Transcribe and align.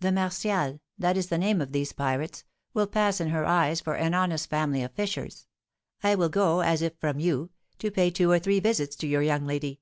The 0.00 0.12
Martials 0.12 0.80
that 0.98 1.16
is 1.16 1.28
the 1.28 1.38
name 1.38 1.62
of 1.62 1.72
these 1.72 1.94
pirates 1.94 2.44
will 2.74 2.86
pass 2.86 3.22
in 3.22 3.30
her 3.30 3.46
eyes 3.46 3.80
for 3.80 3.94
an 3.94 4.12
honest 4.12 4.50
family 4.50 4.82
of 4.82 4.92
fishers. 4.92 5.46
I 6.02 6.14
will 6.14 6.28
go, 6.28 6.60
as 6.60 6.82
if 6.82 6.92
from 6.98 7.18
you, 7.18 7.48
to 7.78 7.90
pay 7.90 8.10
two 8.10 8.30
or 8.30 8.38
three 8.38 8.60
visits 8.60 8.94
to 8.96 9.06
your 9.06 9.22
young 9.22 9.46
lady. 9.46 9.80